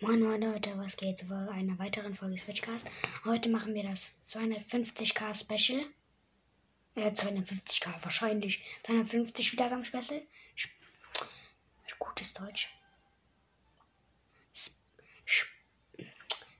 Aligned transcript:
Moin 0.00 0.20
Moin 0.20 0.40
Leute, 0.40 0.78
was 0.78 0.96
geht 0.96 1.18
zu 1.18 1.26
einer 1.34 1.76
weiteren 1.80 2.14
Folge 2.14 2.38
Switchcast? 2.38 2.88
Heute 3.24 3.48
machen 3.48 3.74
wir 3.74 3.82
das 3.82 4.16
250k 4.28 5.34
Special. 5.34 5.84
Äh, 6.94 7.10
250k 7.10 7.88
wahrscheinlich. 8.02 8.62
250 8.84 9.50
Wiedergaben 9.50 9.84
Special. 9.84 10.22
Gutes 11.98 12.32
Deutsch. 12.32 12.68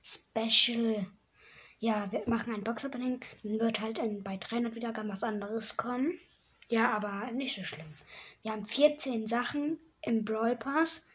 Special. 0.03 1.07
Ja, 1.79 2.11
wir 2.11 2.23
machen 2.25 2.53
ein 2.53 2.65
Box-Opening. 2.65 3.21
Dann 3.43 3.59
wird 3.59 3.79
halt 3.79 3.99
in, 3.99 4.21
bei 4.21 4.35
300 4.35 4.75
Wiedergaben 4.75 5.09
was 5.09 5.23
anderes 5.23 5.77
kommen. 5.77 6.19
Ja, 6.67 6.91
aber 6.91 7.31
nicht 7.31 7.55
so 7.55 7.63
schlimm. 7.63 7.87
Wir 8.41 8.51
haben 8.51 8.65
14 8.65 9.29
Sachen 9.29 9.79
im 10.01 10.25
Brawl 10.25 10.57
Pass. 10.57 11.05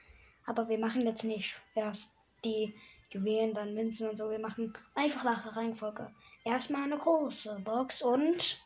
Aber 0.47 0.69
wir 0.69 0.79
machen 0.79 1.03
jetzt 1.03 1.25
nicht 1.25 1.61
erst 1.75 2.15
die 2.45 2.75
Juwelen, 3.11 3.55
dann 3.55 3.75
Münzen 3.75 4.09
und 4.09 4.17
so. 4.17 4.31
Wir 4.31 4.39
machen 4.39 4.77
einfach 4.95 5.25
nach 5.25 5.57
Reihenfolge. 5.57 6.13
Erstmal 6.45 6.83
eine 6.83 6.99
große 6.99 7.61
Box 7.61 8.03
und 8.03 8.59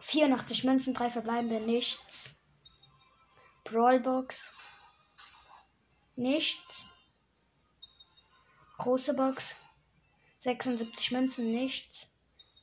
84 0.00 0.64
Münzen, 0.64 0.94
drei 0.94 1.10
verbleibende, 1.10 1.60
nichts. 1.60 2.42
Brawlbox, 3.64 4.52
nichts. 6.16 6.86
Große 8.78 9.14
Box, 9.14 9.54
76 10.40 11.12
Münzen, 11.12 11.52
nichts. 11.52 12.12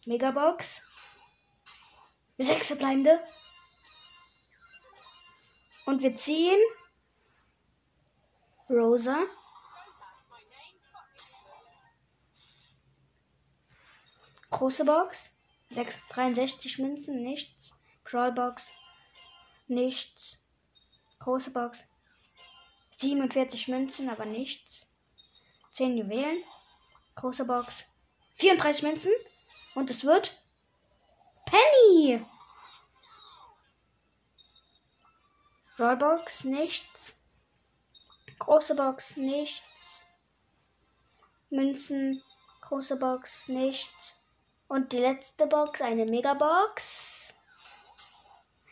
Megabox, 0.06 0.82
sechs 2.38 2.68
verbleibende. 2.68 3.20
Und 5.86 6.02
wir 6.02 6.16
ziehen 6.16 6.60
Rosa. 8.70 9.26
Große 14.52 14.86
Box. 14.86 15.36
6, 15.72 16.00
63 16.10 16.80
Münzen, 16.80 17.24
nichts. 17.24 17.74
Brawlbox, 18.04 18.70
nichts. 19.68 20.44
Große 21.20 21.52
Box. 21.52 21.84
47 22.98 23.68
Münzen, 23.68 24.10
aber 24.10 24.26
nichts. 24.26 24.88
10 25.74 25.98
Juwelen. 25.98 26.44
Große 27.16 27.46
Box. 27.46 27.86
34 28.38 28.84
Münzen. 28.84 29.12
Und 29.76 29.90
es 29.90 30.04
wird 30.04 30.36
Penny. 31.46 32.26
Rollbox, 35.80 36.44
nichts. 36.44 37.14
Große 38.40 38.76
Box, 38.76 39.18
nichts. 39.18 40.06
Münzen, 41.50 42.22
große 42.62 42.98
Box, 42.98 43.48
nichts. 43.48 44.24
Und 44.68 44.94
die 44.94 45.00
letzte 45.00 45.48
Box, 45.48 45.82
eine 45.82 46.06
Megabox. 46.06 47.34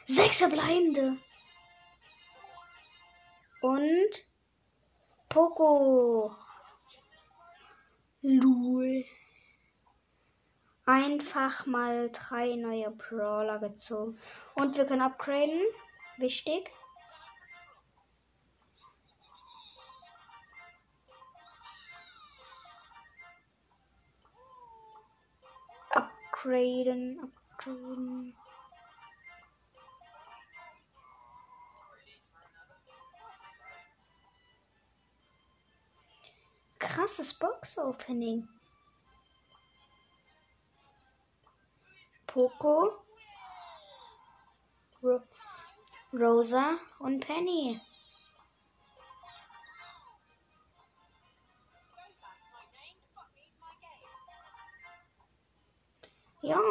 Sechs 0.05 0.38
verbleibende. 0.38 1.17
Und 3.61 4.09
Poco. 5.27 6.35
Lul. 8.21 9.05
Einfach 10.85 11.65
mal 11.65 12.09
drei 12.11 12.55
neue 12.55 12.91
Brawler 12.91 13.59
gezogen. 13.59 14.17
Und 14.55 14.77
wir 14.77 14.85
können 14.85 15.01
upgraden. 15.01 15.61
Wichtig. 16.17 16.71
Upgraden, 26.38 27.19
upgraden. 27.23 28.34
Krasses 36.78 37.34
Box-Opening. 37.34 38.47
Poco, 42.28 43.03
Ro 45.01 45.22
Rosa 46.13 46.78
und 47.00 47.25
Penny. 47.25 47.81
Ja. 56.47 56.62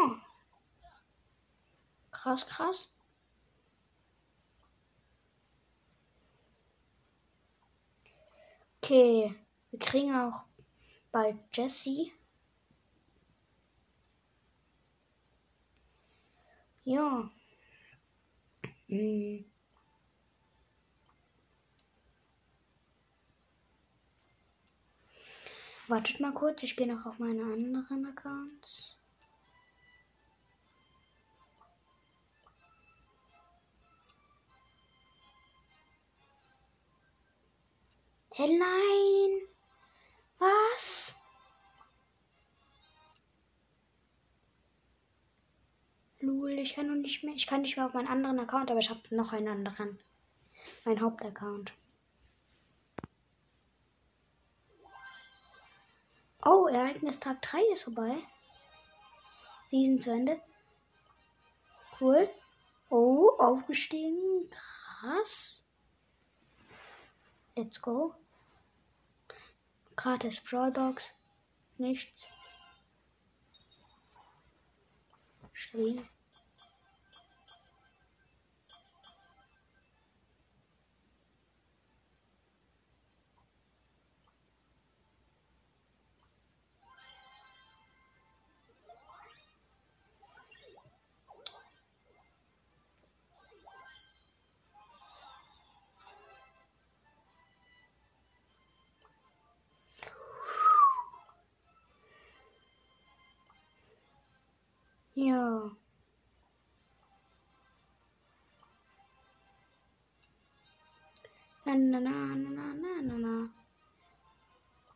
Krass, 2.10 2.46
krass. 2.46 2.94
Okay, 8.82 9.34
wir 9.70 9.78
kriegen 9.78 10.14
auch 10.16 10.44
bald 11.12 11.36
Jessie. 11.52 12.10
Ja. 16.84 17.30
Hm. 18.88 19.44
Wartet 25.88 26.20
mal 26.20 26.32
kurz, 26.32 26.62
ich 26.62 26.76
gehe 26.76 26.86
noch 26.86 27.04
auf 27.04 27.18
meine 27.18 27.42
anderen 27.42 28.06
Accounts. 28.06 28.95
Hey, 38.38 38.54
nein. 38.54 39.48
Was? 40.38 41.18
Lul, 46.20 46.50
ich 46.50 46.74
kann 46.74 46.88
noch 46.88 46.96
nicht 46.96 47.24
mehr. 47.24 47.34
Ich 47.34 47.46
kann 47.46 47.62
nicht 47.62 47.78
mehr 47.78 47.86
auf 47.86 47.94
meinen 47.94 48.08
anderen 48.08 48.38
Account, 48.38 48.70
aber 48.70 48.80
ich 48.80 48.90
habe 48.90 49.00
noch 49.08 49.32
einen 49.32 49.48
anderen. 49.48 49.98
Mein 50.84 51.00
Hauptaccount. 51.00 51.72
Oh, 56.44 56.66
Ereignis 56.66 57.18
Tag 57.18 57.40
3 57.40 57.62
ist 57.72 57.84
vorbei. 57.84 58.18
Season 59.70 59.98
zu 59.98 60.10
Ende. 60.10 60.42
Cool. 61.98 62.28
Oh, 62.90 63.30
aufgestiegen. 63.38 64.50
Krass. 64.50 65.66
Let's 67.56 67.80
go. 67.80 68.14
Gratis 69.96 70.40
Brawlbox. 70.40 71.10
Nichts. 71.78 72.28
Stabil. 75.52 76.02
Ja. 105.16 105.70
Na, 111.64 111.74
na, 111.74 112.00
na, 112.00 112.34
na, 112.34 112.74
na, 112.74 113.00
na, 113.02 113.16
na. 113.18 113.50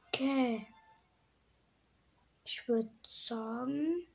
Okay. 0.08 0.67
Ich 2.44 2.69
würde 2.69 2.90
sagen, 3.06 4.06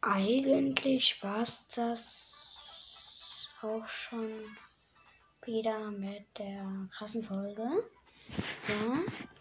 eigentlich 0.00 1.20
war 1.24 1.42
es 1.42 1.66
das 1.74 3.48
auch 3.60 3.86
schon 3.88 4.56
wieder 5.44 5.90
mit 5.90 6.26
der 6.38 6.88
krassen 6.92 7.24
Folge. 7.24 7.68
Ja. 8.68 9.31